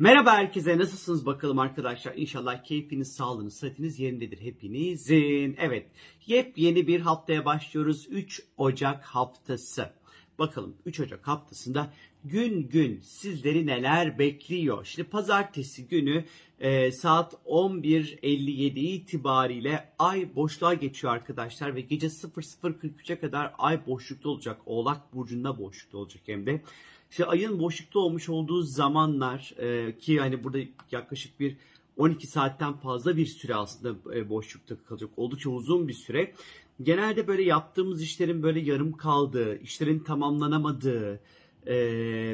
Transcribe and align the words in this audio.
Merhaba 0.00 0.32
herkese 0.32 0.78
nasılsınız 0.78 1.26
bakalım 1.26 1.58
arkadaşlar. 1.58 2.14
İnşallah 2.16 2.64
keyfiniz, 2.64 3.12
sağlığınız, 3.12 3.54
sıhhatiniz 3.54 3.98
yerindedir 3.98 4.40
hepinizin. 4.40 5.56
Evet 5.58 5.86
yepyeni 6.26 6.86
bir 6.86 7.00
haftaya 7.00 7.44
başlıyoruz. 7.44 8.06
3 8.10 8.42
Ocak 8.56 9.04
haftası. 9.04 9.90
Bakalım 10.38 10.76
3 10.86 11.00
Ocak 11.00 11.28
haftasında 11.28 11.92
gün 12.24 12.68
gün 12.68 13.00
sizleri 13.00 13.66
neler 13.66 14.18
bekliyor? 14.18 14.84
Şimdi 14.84 15.08
pazartesi 15.08 15.88
günü 15.88 16.24
e, 16.60 16.92
saat 16.92 17.34
11.57 17.46 18.78
itibariyle 18.78 19.92
ay 19.98 20.34
boşluğa 20.34 20.74
geçiyor 20.74 21.12
arkadaşlar 21.12 21.74
ve 21.74 21.80
gece 21.80 22.06
00.43'e 22.06 23.20
kadar 23.20 23.54
ay 23.58 23.86
boşlukta 23.86 24.28
olacak. 24.28 24.60
Oğlak 24.66 25.14
burcunda 25.14 25.58
boşlukta 25.58 25.98
olacak 25.98 26.22
hem 26.26 26.46
de. 26.46 26.62
İşte 27.10 27.24
ayın 27.24 27.58
boşlukta 27.58 27.98
olmuş 27.98 28.28
olduğu 28.28 28.62
zamanlar 28.62 29.54
e, 29.58 29.98
ki 29.98 30.20
hani 30.20 30.44
burada 30.44 30.58
yaklaşık 30.90 31.40
bir 31.40 31.56
12 31.96 32.26
saatten 32.26 32.72
fazla 32.72 33.16
bir 33.16 33.26
süre 33.26 33.54
aslında 33.54 34.16
e, 34.16 34.28
boşlukta 34.30 34.76
kalacak. 34.88 35.10
Oldukça 35.16 35.50
uzun 35.50 35.88
bir 35.88 35.92
süre. 35.92 36.34
Genelde 36.82 37.26
böyle 37.26 37.42
yaptığımız 37.42 38.02
işlerin 38.02 38.42
böyle 38.42 38.60
yarım 38.60 38.92
kaldığı, 38.92 39.60
işlerin 39.60 39.98
tamamlanamadığı 39.98 41.20
e, 41.66 41.76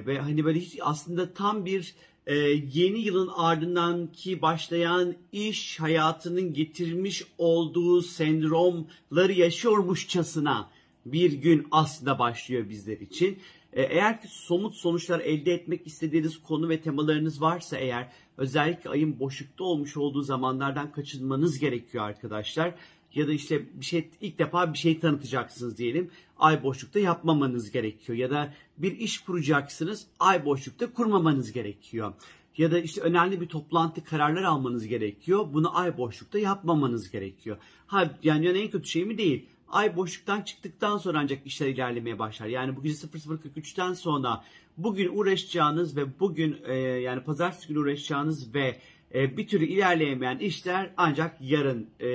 ve 0.06 0.18
hani 0.18 0.44
böyle 0.44 0.60
hiç 0.60 0.78
aslında 0.80 1.34
tam 1.34 1.64
bir 1.64 1.94
e, 2.26 2.34
yeni 2.72 2.98
yılın 2.98 3.30
ardından 3.36 4.12
ki 4.12 4.42
başlayan 4.42 5.14
iş 5.32 5.80
hayatının 5.80 6.54
getirmiş 6.54 7.24
olduğu 7.38 8.02
sendromları 8.02 9.32
yaşıyormuşçasına 9.32 10.70
bir 11.06 11.32
gün 11.32 11.66
aslında 11.70 12.18
başlıyor 12.18 12.68
bizler 12.68 13.00
için. 13.00 13.38
E, 13.76 13.82
eğer 13.82 14.20
ki 14.22 14.28
somut 14.30 14.74
sonuçlar 14.74 15.20
elde 15.20 15.52
etmek 15.52 15.86
istediğiniz 15.86 16.42
konu 16.42 16.68
ve 16.68 16.80
temalarınız 16.80 17.40
varsa 17.40 17.76
eğer 17.76 18.12
özellikle 18.38 18.90
ayın 18.90 19.20
boşlukta 19.20 19.64
olmuş 19.64 19.96
olduğu 19.96 20.22
zamanlardan 20.22 20.92
kaçınmanız 20.92 21.58
gerekiyor 21.58 22.04
arkadaşlar. 22.04 22.74
Ya 23.14 23.28
da 23.28 23.32
işte 23.32 23.80
bir 23.80 23.84
şey 23.84 24.08
ilk 24.20 24.38
defa 24.38 24.72
bir 24.72 24.78
şey 24.78 25.00
tanıtacaksınız 25.00 25.78
diyelim. 25.78 26.10
Ay 26.38 26.62
boşlukta 26.62 26.98
yapmamanız 26.98 27.70
gerekiyor. 27.70 28.18
Ya 28.18 28.30
da 28.30 28.54
bir 28.78 28.98
iş 28.98 29.18
kuracaksınız. 29.18 30.06
Ay 30.20 30.44
boşlukta 30.44 30.92
kurmamanız 30.92 31.52
gerekiyor. 31.52 32.12
Ya 32.56 32.70
da 32.70 32.78
işte 32.78 33.00
önemli 33.00 33.40
bir 33.40 33.46
toplantı 33.46 34.04
kararlar 34.04 34.42
almanız 34.42 34.86
gerekiyor. 34.86 35.46
Bunu 35.52 35.78
ay 35.78 35.98
boşlukta 35.98 36.38
yapmamanız 36.38 37.10
gerekiyor. 37.10 37.56
Ha 37.86 38.14
yani, 38.22 38.46
yani 38.46 38.58
en 38.58 38.70
kötü 38.70 38.88
şey 38.88 39.04
mi 39.04 39.18
değil 39.18 39.46
ay 39.68 39.96
boşluktan 39.96 40.40
çıktıktan 40.40 40.98
sonra 40.98 41.18
ancak 41.18 41.46
işler 41.46 41.66
ilerlemeye 41.66 42.18
başlar. 42.18 42.46
Yani 42.46 42.76
bu 42.76 42.82
gece 42.82 43.06
00.43'ten 43.06 43.92
sonra 43.92 44.44
bugün 44.76 45.16
uğraşacağınız 45.18 45.96
ve 45.96 46.20
bugün 46.20 46.56
e, 46.64 46.74
yani 46.76 47.20
pazartesi 47.24 47.68
günü 47.68 47.78
uğraşacağınız 47.78 48.54
ve 48.54 48.80
e, 49.14 49.36
bir 49.36 49.48
türlü 49.48 49.66
ilerleyemeyen 49.66 50.38
işler 50.38 50.90
ancak 50.96 51.36
yarın 51.40 51.90
e, 52.00 52.06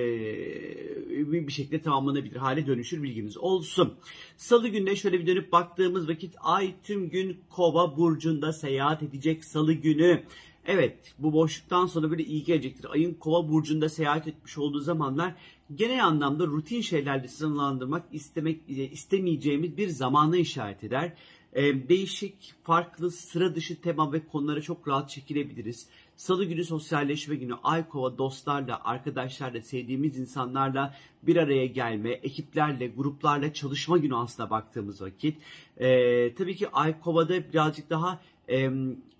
bir 1.47 1.51
şekilde 1.51 1.81
tamamlanabilir 1.81 2.35
hale 2.35 2.67
dönüşür 2.67 3.03
bilginiz 3.03 3.37
olsun. 3.37 3.93
Salı 4.37 4.67
gününe 4.67 4.95
şöyle 4.95 5.19
bir 5.19 5.27
dönüp 5.27 5.51
baktığımız 5.51 6.09
vakit 6.09 6.35
ay 6.41 6.73
tüm 6.83 7.09
gün 7.09 7.41
kova 7.49 7.97
burcunda 7.97 8.53
seyahat 8.53 9.03
edecek 9.03 9.45
salı 9.45 9.73
günü. 9.73 10.23
Evet 10.65 11.13
bu 11.19 11.33
boşluktan 11.33 11.85
sonra 11.85 12.11
böyle 12.11 12.23
iyi 12.23 12.43
gelecektir. 12.43 12.89
Ayın 12.91 13.13
kova 13.13 13.49
burcunda 13.49 13.89
seyahat 13.89 14.27
etmiş 14.27 14.57
olduğu 14.57 14.79
zamanlar 14.79 15.35
genel 15.75 16.05
anlamda 16.05 16.47
rutin 16.47 16.81
şeylerle 16.81 17.27
sınırlandırmak 17.27 18.05
istemek 18.11 18.61
e, 18.69 18.73
istemeyeceğimiz 18.73 19.77
bir 19.77 19.87
zamanı 19.87 20.37
işaret 20.37 20.83
eder. 20.83 21.13
Ee, 21.53 21.89
değişik, 21.89 22.53
farklı, 22.63 23.11
sıra 23.11 23.55
dışı 23.55 23.81
tema 23.81 24.13
ve 24.13 24.27
konulara 24.27 24.61
çok 24.61 24.87
rahat 24.87 25.09
çekilebiliriz. 25.09 25.87
Salı 26.15 26.45
günü 26.45 26.63
sosyalleşme 26.63 27.35
günü 27.35 27.53
ay 27.63 27.89
kova 27.89 28.17
dostlarla, 28.17 28.81
arkadaşlarla, 28.83 29.61
sevdiğimiz 29.61 30.17
insanlarla 30.17 30.95
bir 31.23 31.35
araya 31.35 31.65
gelme, 31.65 32.09
ekiplerle, 32.09 32.87
gruplarla 32.87 33.53
çalışma 33.53 33.97
günü 33.97 34.15
aslında 34.15 34.49
baktığımız 34.49 35.01
vakit. 35.01 35.37
Ee, 35.77 36.35
tabii 36.35 36.55
ki 36.55 36.69
ay 36.69 36.99
kovada 36.99 37.53
birazcık 37.53 37.89
daha 37.89 38.21
e, 38.49 38.69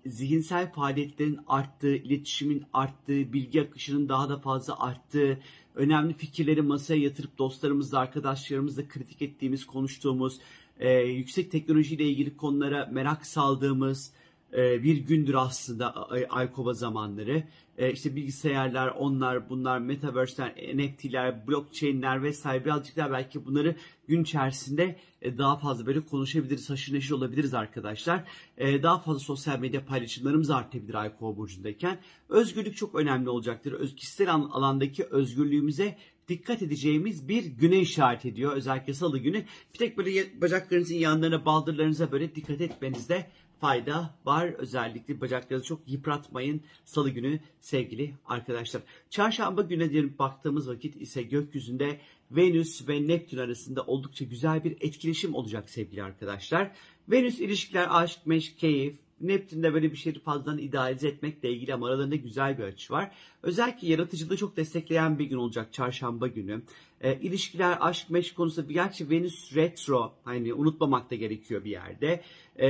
zihinsel 0.06 0.72
faaliyetlerin 0.72 1.38
arttığı, 1.46 1.94
iletişimin 1.94 2.64
arttığı, 2.72 3.32
bilgi 3.32 3.62
akışının 3.62 4.08
daha 4.08 4.28
da 4.28 4.38
fazla 4.38 4.80
arttığı, 4.80 5.38
önemli 5.74 6.14
fikirleri 6.14 6.62
masaya 6.62 7.00
yatırıp 7.00 7.38
dostlarımızla, 7.38 7.98
arkadaşlarımızla 7.98 8.88
kritik 8.88 9.22
ettiğimiz, 9.22 9.66
konuştuğumuz, 9.66 10.38
e, 10.80 10.90
yüksek 10.92 11.50
teknolojiyle 11.50 12.04
ilgili 12.04 12.36
konulara 12.36 12.88
merak 12.92 13.26
saldığımız 13.26 14.12
bir 14.52 14.96
gündür 14.96 15.34
aslında 15.34 16.10
Aykova 16.30 16.72
zamanları. 16.72 17.44
E, 17.78 17.92
işte 17.92 18.16
bilgisayarlar, 18.16 18.88
onlar, 18.88 19.50
bunlar, 19.50 19.78
metaverse'ler, 19.78 20.54
NFT'ler, 20.74 21.46
blockchain'ler 21.46 22.22
vesaire 22.22 22.64
birazcık 22.64 22.96
daha 22.96 23.12
belki 23.12 23.46
bunları 23.46 23.76
gün 24.08 24.22
içerisinde 24.22 24.96
e, 25.22 25.38
daha 25.38 25.56
fazla 25.56 25.86
böyle 25.86 26.00
konuşabiliriz, 26.00 26.70
haşır 26.70 26.94
neşir 26.94 27.10
olabiliriz 27.10 27.54
arkadaşlar. 27.54 28.24
E, 28.58 28.82
daha 28.82 28.98
fazla 28.98 29.20
sosyal 29.20 29.58
medya 29.58 29.84
paylaşımlarımız 29.86 30.50
artabilir 30.50 30.94
Aykova 30.94 31.36
burcundayken. 31.36 31.98
Özgürlük 32.28 32.76
çok 32.76 32.94
önemli 32.94 33.28
olacaktır. 33.28 33.72
Öz, 33.72 33.94
kişisel 33.94 34.30
alandaki 34.34 35.04
özgürlüğümüze 35.04 35.98
dikkat 36.32 36.62
edeceğimiz 36.62 37.28
bir 37.28 37.44
güne 37.44 37.78
işaret 37.78 38.26
ediyor. 38.26 38.52
Özellikle 38.52 38.94
salı 38.94 39.18
günü. 39.18 39.44
Bir 39.74 39.78
tek 39.78 39.98
böyle 39.98 40.40
bacaklarınızın 40.40 40.94
yanlarına, 40.94 41.44
baldırlarınıza 41.44 42.12
böyle 42.12 42.34
dikkat 42.34 42.60
etmenizde 42.60 43.26
fayda 43.60 44.18
var. 44.24 44.46
Özellikle 44.46 45.20
bacaklarınızı 45.20 45.68
çok 45.68 45.80
yıpratmayın 45.86 46.62
salı 46.84 47.10
günü 47.10 47.40
sevgili 47.60 48.14
arkadaşlar. 48.24 48.82
Çarşamba 49.10 49.62
güne 49.62 49.90
diyelim 49.90 50.14
baktığımız 50.18 50.68
vakit 50.68 51.02
ise 51.02 51.22
gökyüzünde 51.22 52.00
Venüs 52.30 52.88
ve 52.88 53.08
Neptün 53.08 53.38
arasında 53.38 53.82
oldukça 53.82 54.24
güzel 54.24 54.64
bir 54.64 54.76
etkileşim 54.80 55.34
olacak 55.34 55.70
sevgili 55.70 56.02
arkadaşlar. 56.02 56.70
Venüs 57.08 57.40
ilişkiler, 57.40 57.86
aşk, 57.90 58.26
meşk, 58.26 58.58
keyif, 58.58 58.94
Neptün'de 59.22 59.74
böyle 59.74 59.92
bir 59.92 59.96
şeyi 59.96 60.18
fazladan 60.18 60.58
idealize 60.58 61.08
etmekle 61.08 61.52
ilgili 61.52 61.74
ama 61.74 61.86
aralarında 61.86 62.16
güzel 62.16 62.58
bir 62.58 62.62
açı 62.62 62.92
var. 62.92 63.10
Özellikle 63.42 63.88
yaratıcılığı 63.88 64.36
çok 64.36 64.56
destekleyen 64.56 65.18
bir 65.18 65.24
gün 65.24 65.36
olacak 65.36 65.72
çarşamba 65.72 66.26
günü. 66.26 66.62
E, 67.00 67.20
ilişkiler, 67.20 67.78
aşk, 67.80 68.10
meşk 68.10 68.36
konusunda 68.36 68.72
gerçi 68.72 69.10
Venüs 69.10 69.56
retro 69.56 70.12
hani 70.24 70.54
unutmamak 70.54 71.10
da 71.10 71.14
gerekiyor 71.14 71.64
bir 71.64 71.70
yerde. 71.70 72.22
E, 72.60 72.68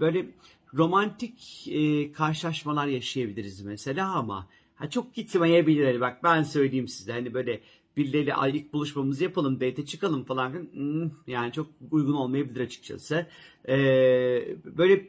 böyle 0.00 0.26
romantik 0.74 1.68
e, 1.68 2.12
karşılaşmalar 2.12 2.86
yaşayabiliriz 2.86 3.60
mesela 3.60 4.14
ama 4.14 4.48
ha, 4.74 4.90
çok 4.90 5.14
gitmeyebilir. 5.14 5.84
Hani 5.84 6.00
bak 6.00 6.24
ben 6.24 6.42
söyleyeyim 6.42 6.88
size 6.88 7.12
hani 7.12 7.34
böyle 7.34 7.60
birileriyle 7.96 8.34
aylık 8.34 8.72
buluşmamızı 8.72 9.24
yapalım, 9.24 9.60
date 9.60 9.86
çıkalım 9.86 10.24
falan. 10.24 10.52
Hmm, 10.72 11.10
yani 11.26 11.52
çok 11.52 11.66
uygun 11.90 12.14
olmayabilir 12.14 12.60
açıkçası. 12.60 13.26
Ee, 13.68 13.74
böyle 14.64 15.06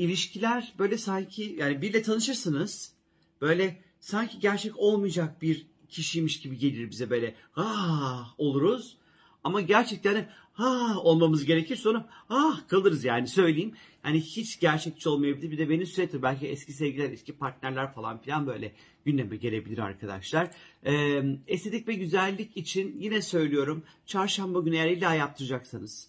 ilişkiler 0.00 0.72
böyle 0.78 0.98
sanki 0.98 1.56
yani 1.58 1.82
biriyle 1.82 2.02
tanışırsınız. 2.02 2.92
Böyle 3.40 3.82
sanki 4.00 4.38
gerçek 4.38 4.78
olmayacak 4.78 5.42
bir 5.42 5.66
kişiymiş 5.88 6.40
gibi 6.40 6.58
gelir 6.58 6.90
bize 6.90 7.10
böyle. 7.10 7.34
Ah 7.56 8.34
oluruz. 8.38 8.96
Ama 9.44 9.60
gerçekten 9.60 10.30
ha 10.52 10.98
olmamız 11.00 11.44
gerekir 11.44 11.76
sonra 11.76 12.08
ah 12.28 12.68
kalırız 12.68 13.04
yani 13.04 13.28
söyleyeyim. 13.28 13.74
Yani 14.04 14.20
hiç 14.20 14.60
gerçekçi 14.60 15.08
olmayabilir. 15.08 15.50
Bir 15.50 15.58
de 15.58 15.68
beni 15.68 15.86
sürekli 15.86 16.22
belki 16.22 16.46
eski 16.46 16.72
sevgililer, 16.72 17.10
eski 17.10 17.32
partnerler 17.32 17.92
falan 17.92 18.22
filan 18.22 18.46
böyle 18.46 18.72
gündeme 19.04 19.36
gelebilir 19.36 19.78
arkadaşlar. 19.78 20.50
Ee, 20.86 21.22
estetik 21.46 21.88
ve 21.88 21.94
güzellik 21.94 22.56
için 22.56 22.96
yine 23.00 23.22
söylüyorum. 23.22 23.84
Çarşamba 24.06 24.60
günü 24.60 24.76
eğer 24.76 24.90
illa 24.90 25.14
yaptıracaksanız 25.14 26.08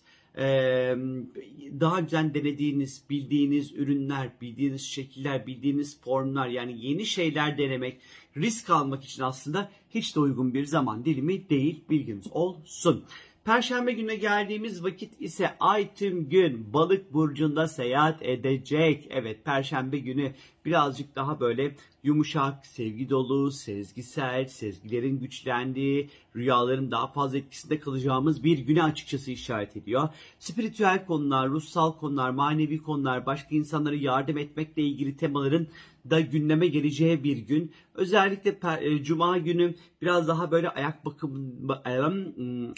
daha 1.79 1.99
güzel 1.99 2.33
denediğiniz, 2.33 3.03
bildiğiniz 3.09 3.71
ürünler, 3.71 4.29
bildiğiniz 4.41 4.81
şekiller, 4.81 5.47
bildiğiniz 5.47 6.01
formlar 6.01 6.47
yani 6.47 6.85
yeni 6.85 7.05
şeyler 7.05 7.57
denemek, 7.57 7.97
risk 8.37 8.69
almak 8.69 9.03
için 9.03 9.23
aslında 9.23 9.71
hiç 9.89 10.15
de 10.15 10.19
uygun 10.19 10.53
bir 10.53 10.65
zaman 10.65 11.05
dilimi 11.05 11.49
değil 11.49 11.83
bilginiz 11.89 12.27
olsun. 12.31 13.05
Perşembe 13.45 13.91
gününe 13.91 14.15
geldiğimiz 14.15 14.83
vakit 14.83 15.21
ise 15.21 15.57
ay 15.59 15.93
tüm 15.95 16.29
gün 16.29 16.73
balık 16.73 17.13
burcunda 17.13 17.67
seyahat 17.67 18.23
edecek. 18.23 19.07
Evet 19.09 19.45
perşembe 19.45 19.97
günü 19.97 20.31
birazcık 20.65 21.15
daha 21.15 21.39
böyle 21.39 21.75
yumuşak, 22.03 22.65
sevgi 22.65 23.09
dolu, 23.09 23.51
sezgisel, 23.51 24.45
sezgilerin 24.47 25.19
güçlendiği, 25.19 26.09
rüyaların 26.35 26.91
daha 26.91 27.07
fazla 27.07 27.37
etkisinde 27.37 27.79
kalacağımız 27.79 28.43
bir 28.43 28.59
güne 28.59 28.83
açıkçası 28.83 29.31
işaret 29.31 29.77
ediyor. 29.77 30.09
Spiritüel 30.39 31.05
konular, 31.05 31.49
ruhsal 31.49 31.91
konular, 31.91 32.29
manevi 32.29 32.77
konular, 32.77 33.25
başka 33.25 33.55
insanlara 33.55 33.95
yardım 33.95 34.37
etmekle 34.37 34.81
ilgili 34.81 35.17
temaların 35.17 35.67
da 36.09 36.19
gündeme 36.19 36.67
geleceği 36.67 37.23
bir 37.23 37.37
gün. 37.37 37.71
Özellikle 37.95 38.57
e, 38.81 39.03
cuma 39.03 39.37
günü 39.37 39.75
biraz 40.01 40.27
daha 40.27 40.51
böyle 40.51 40.69
ayak 40.69 41.05
bakım 41.05 41.57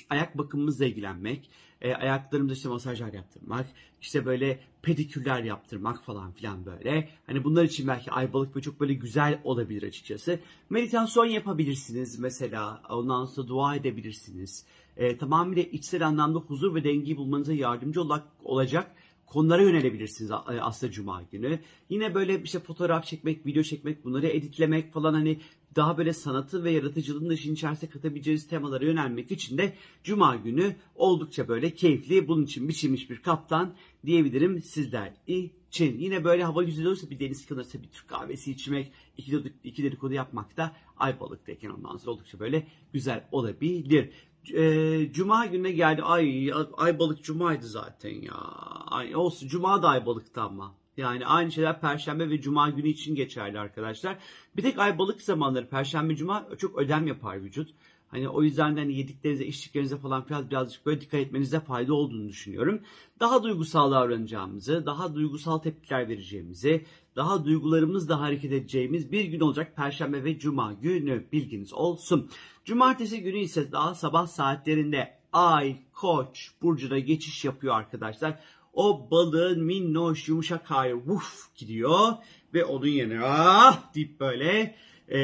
ayak 0.10 0.38
bakımımızla 0.38 0.86
ilgilenmek, 0.86 1.50
e, 1.82 1.94
ayaklarımıza 1.94 2.54
işte 2.54 2.70
masajlar 2.70 3.14
yaptırmak, 3.14 3.66
işte 4.02 4.26
böyle 4.26 4.60
pedikürler 4.84 5.44
yaptırmak 5.44 6.04
falan 6.04 6.32
filan 6.32 6.66
böyle. 6.66 7.10
Hani 7.28 7.44
bunlar 7.44 7.64
için 7.64 7.88
belki 7.88 8.12
aybalık 8.12 8.56
ve 8.56 8.62
çok 8.62 8.80
böyle 8.80 8.94
güzel 8.94 9.40
olabilir 9.44 9.84
açıkçası. 9.84 10.40
Meditasyon 10.70 11.26
yapabilirsiniz 11.26 12.20
mesela. 12.20 12.82
Ondan 12.90 13.26
sonra 13.26 13.48
dua 13.48 13.76
edebilirsiniz. 13.76 14.66
E, 14.98 15.18
tamamıyla 15.18 15.64
içsel 15.64 16.08
anlamda 16.08 16.40
huzur 16.40 16.76
ve 16.76 16.84
dengeyi 16.84 17.18
bulmanıza 17.18 17.54
yardımcı 17.54 18.02
olacak 18.44 18.92
konulara 19.26 19.62
yönelebilirsiniz 19.62 20.32
e, 20.32 20.36
aslında 20.36 20.92
cuma 20.92 21.24
günü. 21.32 21.60
Yine 21.90 22.16
böyle 22.16 22.44
işte 22.44 22.60
fotoğraf 22.60 23.06
çekmek, 23.06 23.46
video 23.46 23.64
çekmek, 23.64 24.06
bunları 24.06 24.28
editlemek 24.28 24.94
falan 24.94 25.14
hani 25.14 25.40
daha 25.76 25.98
böyle 25.98 26.14
sanatı 26.14 26.64
ve 26.64 26.72
yaratıcılığın 26.72 27.30
da 27.30 27.34
işin 27.34 27.54
içerisine 27.54 27.90
katabileceğiniz 27.90 28.48
temalara 28.48 28.86
yönelmek 28.86 29.32
için 29.32 29.58
de 29.58 29.74
cuma 30.04 30.36
günü 30.36 30.76
oldukça 30.96 31.48
böyle 31.48 31.74
keyifli, 31.74 32.28
bunun 32.28 32.44
için 32.44 32.68
biçilmiş 32.70 33.10
bir 33.10 33.22
kaptan 33.22 33.76
diyebilirim 34.06 34.62
sizler 34.62 35.14
için. 35.28 35.98
Yine 36.00 36.24
böyle 36.24 36.44
hava 36.44 36.64
güzel 36.64 36.86
olursa 36.86 37.10
bir 37.10 37.20
deniz 37.20 37.46
kenarında 37.46 37.84
bir 37.84 37.90
Türk 37.90 38.08
kahvesi 38.08 38.52
içmek, 38.52 38.92
iki, 39.18 39.44
iki 39.64 39.84
dedikodu 39.84 40.14
yapmak 40.14 40.58
da 40.58 40.76
Ayvalık'tayken 40.98 41.70
ondan 41.70 41.98
sonra 41.98 42.12
oldukça 42.12 42.40
böyle 42.40 42.68
güzel 42.94 43.28
olabilir 43.32 44.10
e, 44.52 45.14
Cuma 45.14 45.46
gününe 45.46 45.72
geldi. 45.72 46.04
Ay 46.04 46.52
ay 46.78 47.00
balık 47.00 47.24
Cuma'ydı 47.24 47.68
zaten 47.68 48.22
ya. 48.22 48.34
Ay, 48.88 49.16
olsun 49.16 49.48
Cuma 49.48 49.84
da 49.84 49.88
ay 49.88 50.06
balıktı 50.06 50.42
ama. 50.42 50.76
Yani 50.98 51.26
aynı 51.26 51.52
şeyler 51.52 51.82
Perşembe 51.82 52.30
ve 52.30 52.42
Cuma 52.42 52.70
günü 52.70 52.88
için 52.88 53.16
geçerli 53.16 53.60
arkadaşlar. 53.60 54.18
Bir 54.58 54.62
tek 54.62 54.80
ay 54.80 54.98
balık 54.98 55.22
zamanları 55.22 55.70
Perşembe 55.70 56.16
Cuma 56.16 56.48
çok 56.58 56.78
ödem 56.78 57.08
yapar 57.08 57.44
vücut. 57.44 57.70
Hani 58.14 58.30
o 58.30 58.44
yüzden 58.44 58.76
de 58.76 58.80
hani 58.80 58.94
yediklerinize, 58.94 59.46
içtiklerinize 59.46 59.98
falan 59.98 60.26
biraz 60.30 60.50
birazcık 60.50 60.86
böyle 60.86 61.02
dikkat 61.02 61.20
etmenize 61.20 61.60
fayda 61.60 61.94
olduğunu 61.94 62.30
düşünüyorum. 62.30 62.82
Daha 63.20 63.44
duygusal 63.44 63.92
davranacağımızı, 63.92 64.86
daha 64.86 65.16
duygusal 65.16 65.58
tepkiler 65.58 66.10
vereceğimizi, 66.10 66.86
daha 67.16 67.46
duygularımızla 67.46 68.20
hareket 68.20 68.52
edeceğimiz 68.52 69.12
bir 69.12 69.26
gün 69.26 69.40
olacak 69.40 69.76
Perşembe 69.76 70.24
ve 70.24 70.40
Cuma 70.40 70.74
günü 70.74 71.24
bilginiz 71.32 71.74
olsun. 71.74 72.30
Cumartesi 72.66 73.22
günü 73.22 73.38
ise 73.38 73.72
daha 73.72 73.96
sabah 73.96 74.28
saatlerinde 74.28 75.14
Ay, 75.34 75.76
Koç 75.94 76.52
burcuna 76.62 77.00
geçiş 77.00 77.46
yapıyor 77.46 77.76
arkadaşlar. 77.76 78.40
O 78.74 79.12
balığın 79.12 79.64
minnoş 79.64 80.28
yumuşak 80.28 80.72
hali 80.72 80.96
vuf 80.96 81.56
gidiyor 81.56 82.14
ve 82.54 82.66
onun 82.66 82.88
yerine 82.88 83.20
ah 83.24 83.94
deyip 83.96 84.20
böyle 84.20 84.76
e, 85.12 85.20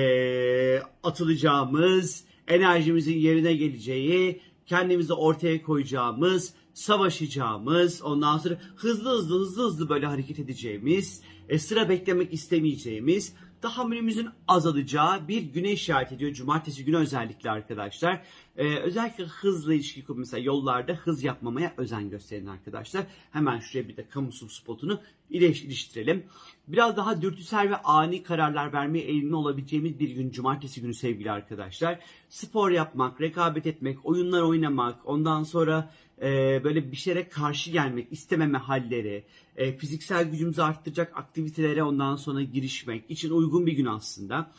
atılacağımız 1.03 2.29
enerjimizin 2.49 3.17
yerine 3.17 3.53
geleceği, 3.53 4.41
kendimizi 4.65 5.13
ortaya 5.13 5.61
koyacağımız, 5.63 6.53
savaşacağımız, 6.73 8.01
ondan 8.01 8.37
sonra 8.37 8.57
hızlı 8.75 9.09
hızlı 9.09 9.39
hızlı 9.39 9.63
hızlı 9.63 9.89
böyle 9.89 10.05
hareket 10.05 10.39
edeceğimiz, 10.39 11.21
e, 11.49 11.59
sıra 11.59 11.89
beklemek 11.89 12.33
istemeyeceğimiz, 12.33 13.33
tahammülümüzün 13.61 14.29
azalacağı 14.47 15.27
bir 15.27 15.41
güne 15.41 15.71
işaret 15.71 16.11
ediyor. 16.11 16.33
Cumartesi 16.33 16.85
günü 16.85 16.97
özellikle 16.97 17.51
arkadaşlar. 17.51 18.21
Ee, 18.57 18.75
özellikle 18.75 19.23
hızla 19.23 19.73
ilişki 19.73 20.05
kurup 20.05 20.19
mesela 20.19 20.43
yollarda 20.43 20.93
hız 20.93 21.23
yapmamaya 21.23 21.73
özen 21.77 22.09
gösterin 22.09 22.47
arkadaşlar. 22.47 23.05
Hemen 23.31 23.59
şuraya 23.59 23.87
bir 23.87 23.97
de 23.97 24.09
kamusal 24.09 24.47
spotunu 24.47 25.01
iliştirelim. 25.29 26.25
Biraz 26.67 26.97
daha 26.97 27.21
dürtüsel 27.21 27.69
ve 27.69 27.75
ani 27.75 28.23
kararlar 28.23 28.73
vermeye 28.73 29.05
eğilimli 29.05 29.35
olabileceğimiz 29.35 29.99
bir 29.99 30.09
gün 30.09 30.31
cumartesi 30.31 30.81
günü 30.81 30.93
sevgili 30.93 31.31
arkadaşlar. 31.31 31.99
Spor 32.29 32.71
yapmak, 32.71 33.21
rekabet 33.21 33.65
etmek, 33.65 34.05
oyunlar 34.05 34.41
oynamak, 34.41 34.99
ondan 35.05 35.43
sonra 35.43 35.91
e, 36.21 36.61
böyle 36.63 36.91
bir 36.91 36.97
şeye 36.97 37.29
karşı 37.29 37.71
gelmek, 37.71 38.07
istememe 38.11 38.57
halleri, 38.57 39.23
e, 39.57 39.77
fiziksel 39.77 40.31
gücümüzü 40.31 40.61
arttıracak 40.61 41.17
aktivitelere 41.17 41.83
ondan 41.83 42.15
sonra 42.15 42.41
girişmek 42.41 43.11
için 43.11 43.29
uygun 43.29 43.65
bir 43.65 43.73
gün 43.73 43.85
aslında. 43.85 44.51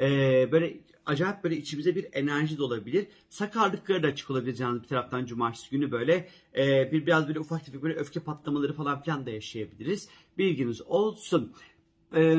E, 0.00 0.08
böyle 0.52 0.76
acayip 1.06 1.44
böyle 1.44 1.56
içimize 1.56 1.94
bir 1.94 2.06
enerji 2.12 2.58
dolabilir. 2.58 3.06
Sakarlıkları 3.28 4.02
da 4.02 4.06
açık 4.06 4.30
olabilir 4.30 4.54
canlı 4.54 4.82
bir 4.82 4.88
taraftan 4.88 5.26
cumartesi 5.26 5.70
günü 5.70 5.90
böyle 5.90 6.28
e, 6.56 6.92
bir 6.92 7.06
biraz 7.06 7.28
böyle 7.28 7.40
ufak 7.40 7.66
tefek 7.66 7.82
böyle 7.82 7.94
öfke 7.94 8.20
patlamaları 8.20 8.72
falan 8.72 9.02
filan 9.02 9.26
da 9.26 9.30
yaşayabiliriz. 9.30 10.08
Bilginiz 10.38 10.82
olsun. 10.82 11.52
E, 12.16 12.36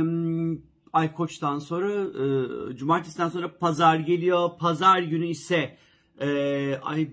Ay 0.94 1.14
Koç'tan 1.14 1.60
sonra 1.60 1.94
e, 1.94 2.78
cumartesiden 2.78 3.30
sonra 3.30 3.58
pazar 3.58 3.96
geliyor. 3.96 4.50
Pazar 4.60 5.00
günü 5.00 5.28
ise 5.28 5.78
ee, 6.22 6.80
ay 6.84 7.08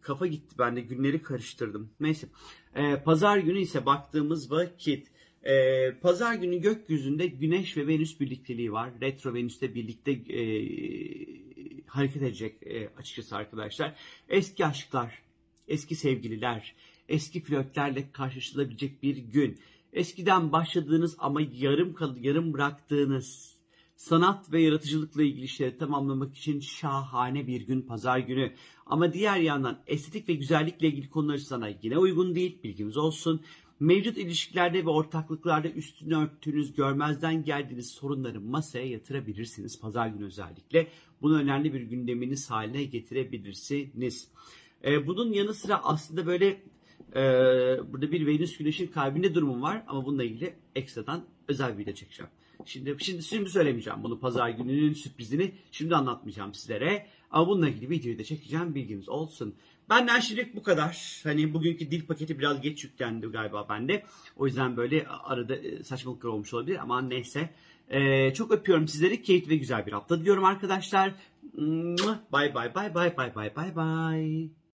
kafa 0.00 0.26
gitti 0.26 0.54
ben 0.58 0.76
de 0.76 0.80
günleri 0.80 1.22
karıştırdım. 1.22 1.90
Neyse. 2.00 2.28
Ee, 2.74 3.02
pazar 3.04 3.38
günü 3.38 3.60
ise 3.60 3.86
baktığımız 3.86 4.50
vakit 4.50 5.08
e, 5.42 5.92
pazar 5.92 6.34
günü 6.34 6.60
gökyüzünde 6.60 7.26
Güneş 7.26 7.76
ve 7.76 7.86
Venüs 7.86 8.20
birlikteliği 8.20 8.72
var. 8.72 8.90
Retro 9.00 9.34
Venüs'te 9.34 9.74
birlikte 9.74 10.12
e, 10.12 10.42
hareket 11.86 12.22
edecek 12.22 12.62
e, 12.62 12.88
açıkçası 12.98 13.36
arkadaşlar. 13.36 13.94
Eski 14.28 14.66
aşklar, 14.66 15.22
eski 15.68 15.94
sevgililer, 15.94 16.74
eski 17.08 17.40
flörtlerle 17.40 18.12
karşılaşılabilecek 18.12 19.02
bir 19.02 19.16
gün. 19.16 19.58
Eskiden 19.92 20.52
başladığınız 20.52 21.16
ama 21.18 21.40
yarım 21.52 21.96
yarım 22.20 22.52
bıraktığınız 22.52 23.57
sanat 23.98 24.52
ve 24.52 24.62
yaratıcılıkla 24.62 25.22
ilgili 25.22 25.44
işleri 25.44 25.78
tamamlamak 25.78 26.36
için 26.36 26.60
şahane 26.60 27.46
bir 27.46 27.60
gün 27.60 27.82
pazar 27.82 28.18
günü. 28.18 28.52
Ama 28.86 29.12
diğer 29.12 29.40
yandan 29.40 29.82
estetik 29.86 30.28
ve 30.28 30.34
güzellikle 30.34 30.88
ilgili 30.88 31.10
konular 31.10 31.38
sana 31.38 31.68
yine 31.82 31.98
uygun 31.98 32.34
değil 32.34 32.62
bilginiz 32.62 32.96
olsun. 32.96 33.42
Mevcut 33.80 34.18
ilişkilerde 34.18 34.84
ve 34.84 34.90
ortaklıklarda 34.90 35.68
üstünü 35.68 36.16
örttüğünüz, 36.16 36.74
görmezden 36.74 37.44
geldiğiniz 37.44 37.90
sorunları 37.90 38.40
masaya 38.40 38.86
yatırabilirsiniz 38.88 39.80
pazar 39.80 40.08
günü 40.08 40.24
özellikle. 40.24 40.86
Bunu 41.22 41.38
önemli 41.38 41.74
bir 41.74 41.80
gündeminiz 41.80 42.50
haline 42.50 42.84
getirebilirsiniz. 42.84 44.28
Ee, 44.84 45.06
bunun 45.06 45.32
yanı 45.32 45.54
sıra 45.54 45.84
aslında 45.84 46.26
böyle 46.26 46.46
e, 47.14 47.22
burada 47.92 48.12
bir 48.12 48.26
Venüs 48.26 48.58
Güneş'in 48.58 48.86
kalbinde 48.86 49.34
durumum 49.34 49.62
var 49.62 49.84
ama 49.86 50.06
bununla 50.06 50.24
ilgili 50.24 50.54
ekstradan 50.74 51.24
özel 51.48 51.72
bir 51.72 51.82
video 51.82 51.94
çekeceğim. 51.94 52.30
Şimdi, 52.64 52.96
şimdi 53.00 53.22
şimdi 53.22 53.50
söylemeyeceğim 53.50 54.02
bunu 54.02 54.20
pazar 54.20 54.48
gününün 54.48 54.92
sürprizini 54.92 55.52
şimdi 55.72 55.96
anlatmayacağım 55.96 56.54
sizlere. 56.54 57.06
Ama 57.30 57.48
bununla 57.48 57.68
ilgili 57.68 57.90
videoyu 57.90 58.18
da 58.18 58.24
çekeceğim 58.24 58.74
bilginiz 58.74 59.08
olsun. 59.08 59.54
Benden 59.90 60.20
şimdilik 60.20 60.56
bu 60.56 60.62
kadar. 60.62 61.20
Hani 61.24 61.54
bugünkü 61.54 61.90
dil 61.90 62.06
paketi 62.06 62.38
biraz 62.38 62.60
geç 62.60 62.84
yüklendi 62.84 63.26
galiba 63.26 63.68
bende. 63.68 64.04
O 64.36 64.46
yüzden 64.46 64.76
böyle 64.76 65.06
arada 65.06 65.56
e, 65.56 65.82
saçmalıklar 65.82 66.30
olmuş 66.30 66.54
olabilir 66.54 66.78
ama 66.82 67.00
neyse. 67.02 67.50
Ee, 67.90 68.34
çok 68.34 68.50
öpüyorum 68.52 68.88
sizleri. 68.88 69.22
Keyifli 69.22 69.50
ve 69.50 69.56
güzel 69.56 69.86
bir 69.86 69.92
hafta 69.92 70.20
diliyorum 70.20 70.44
arkadaşlar. 70.44 71.14
Bye 72.32 72.54
bye 72.54 72.74
bye 72.74 72.94
bye 72.94 73.16
bye 73.16 73.34
bye 73.36 73.56
bye 73.56 73.76
bye. 73.76 74.57